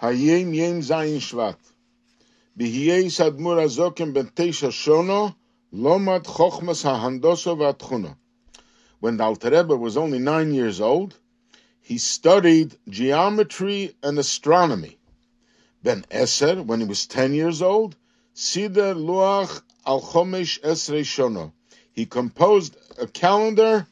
[0.00, 1.58] Hayom Yom Zayin Shvat.
[2.58, 5.34] Bihiyei Sadmur Azokim Ben Teisha Shono,
[5.74, 8.16] Lomad Chochmas HaHandoso V'Atchuna.
[9.00, 11.14] When the Alter Rebbe was only nine years old,
[11.82, 14.96] he studied geometry and astronomy.
[15.82, 17.94] Ben Eser, when he was ten years old,
[18.32, 21.52] Sider Luach Al Chomesh Esrei Shono.
[21.92, 23.86] He composed a calendar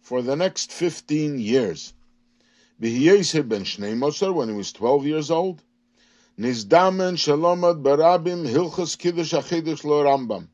[0.00, 1.92] for the next 15 years.
[2.80, 5.62] B'hiyeser ben Shnei when he was 12 years old,
[6.38, 10.48] Nizdamen Shalomad Barabim Hilchas Kiddush HaChodesh Lo Rambam.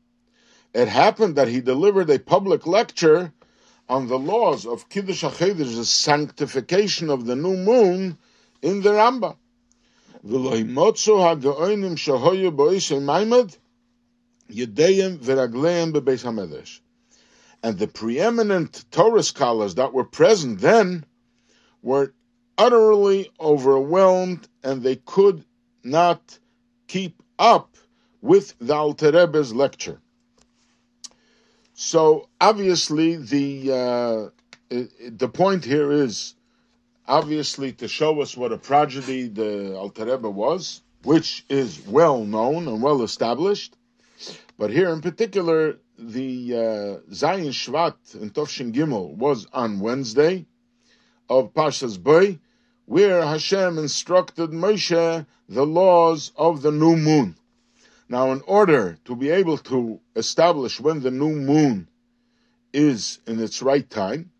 [0.73, 3.31] It happened that he delivered a public lecture
[3.87, 8.17] on the laws of Kiddush HaChodesh, the sanctification of the new moon,
[8.61, 9.37] in the Rambam.
[17.63, 21.05] And the preeminent Torah scholars that were present then
[21.81, 22.13] were
[22.57, 25.45] utterly overwhelmed and they could
[25.83, 26.39] not
[26.87, 27.75] keep up
[28.21, 29.99] with the Alter Rebbe's lecture.
[31.73, 34.31] So obviously the
[34.71, 34.75] uh,
[35.09, 36.35] the point here is
[37.07, 42.67] obviously to show us what a prodigy the Alter Rebbe was, which is well known
[42.67, 43.75] and well established.
[44.57, 50.45] But here in particular, the uh, Zayin Shvat in Tovshin Gimel was on Wednesday
[51.29, 52.37] of Parshas Bo,
[52.87, 57.35] where Hashem instructed Moshe the laws of the new moon.
[58.07, 61.89] Now, in order to be able to establish when the new moon
[62.71, 64.31] is in its right time,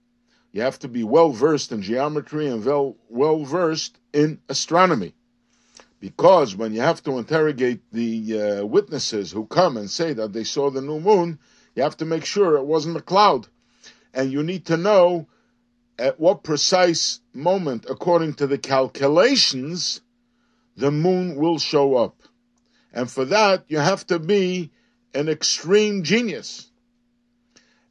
[0.53, 2.65] you have to be well versed in geometry and
[3.09, 5.13] well versed in astronomy.
[5.99, 10.45] Because when you have to interrogate the uh, witnesses who come and say that they
[10.45, 11.37] saw the new moon,
[11.75, 13.47] you have to make sure it wasn't a cloud.
[14.13, 15.27] And you need to know
[15.99, 20.01] at what precise moment, according to the calculations,
[20.75, 22.21] the moon will show up.
[22.93, 24.71] And for that, you have to be
[25.13, 26.69] an extreme genius.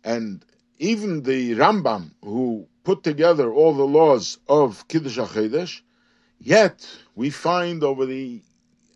[0.04, 0.44] And
[0.78, 5.80] even the Rambam, who put together all the laws of Kiddush HaChodesh,
[6.38, 6.86] yet
[7.16, 8.42] we find over the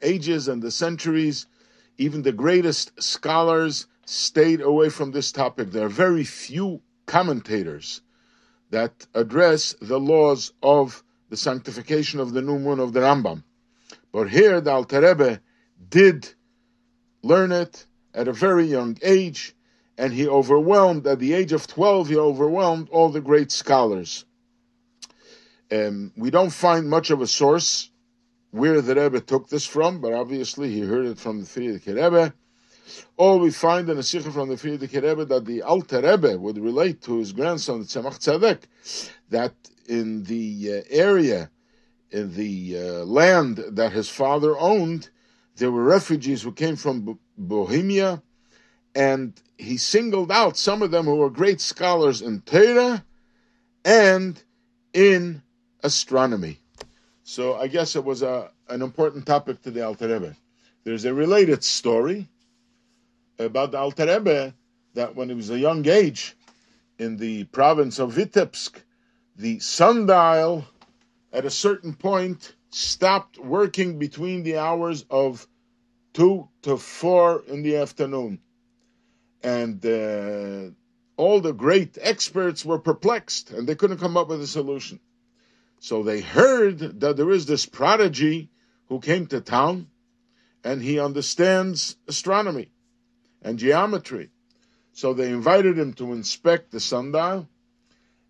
[0.03, 1.47] ages and the centuries,
[1.99, 5.71] even the greatest scholars stayed away from this topic.
[5.71, 8.03] There are very few commentators
[8.71, 13.43] that address the laws of the sanctification of the new moon of the Rambam.
[14.13, 15.41] But here the Alter Rebbe
[15.89, 16.29] did
[17.23, 19.55] learn it at a very young age,
[19.97, 24.25] and he overwhelmed, at the age of 12, he overwhelmed all the great scholars.
[25.71, 27.91] Um, we don't find much of a source
[28.51, 32.35] where the Rebbe took this from, but obviously he heard it from the Frierdiker Rebbe.
[33.17, 36.59] All we find in a sikha from the Frierdiker Rebbe that the Alter Rebbe would
[36.59, 38.63] relate to his grandson, the Tzemach Tzedek,
[39.31, 39.55] that
[39.87, 41.51] in the uh, area,
[42.11, 45.11] in the uh, land that his father owned,
[45.57, 48.23] there were refugees who came from Bohemia,
[48.95, 53.05] and he singled out some of them who were great scholars in Torah
[53.85, 54.43] and
[54.93, 55.43] in
[55.83, 56.59] astronomy.
[57.25, 60.37] So I guess it was a, an important topic to the Alter Rebbe.
[60.85, 62.29] There's a related story
[63.45, 64.55] about the Alter Rebbe
[64.95, 66.37] that when he was a young age
[66.99, 68.73] in the province of Vitebsk,
[69.37, 70.65] the sundial
[71.33, 75.47] at a certain point stopped working between the hours of
[76.13, 78.41] two to four in the afternoon.
[79.43, 80.75] And uh,
[81.17, 85.01] all the great experts were perplexed and they couldn't come up with a solution.
[85.79, 88.51] So they heard that there is this prodigy
[88.89, 89.89] who came to town
[90.63, 92.71] and he understands astronomy
[93.43, 94.31] and geometry.
[94.93, 97.49] So they invited him to inspect the sundial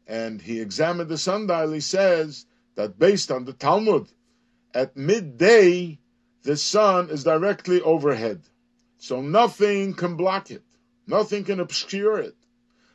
[0.07, 1.73] and he examined the sundial.
[1.73, 4.09] He says that based on the Talmud,
[4.75, 5.99] at midday,
[6.43, 8.43] the sun is directly overhead.
[8.99, 10.63] So nothing can block it.
[11.07, 12.37] Nothing can obscure it.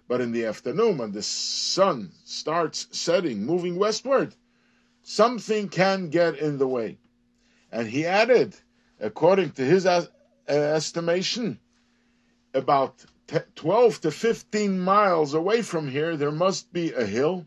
[0.08, 4.36] But in the afternoon, when the sun starts setting, moving westward,
[5.04, 6.98] something can get in the way.
[7.72, 8.56] And he added,
[9.00, 10.06] according to his uh,
[10.48, 11.60] estimation,
[12.56, 13.06] about
[13.56, 17.46] 12 to 15 miles away from here, there must be a hill.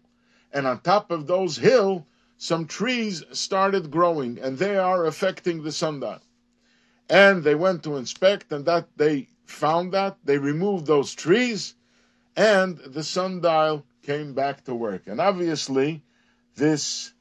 [0.52, 2.06] And on top of those hill,
[2.36, 6.20] some trees started growing and they are affecting the sundial.
[7.08, 10.18] And they went to inspect and that they found that.
[10.24, 11.74] They removed those trees
[12.36, 15.02] and the sundial came back to work.
[15.06, 16.02] And obviously,
[16.54, 17.12] this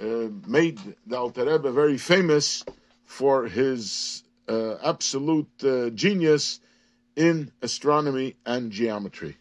[0.00, 2.64] uh, made the Alter Rebbe very famous
[3.04, 6.60] for his uh, absolute uh, genius
[7.16, 9.36] in astronomy and geometry.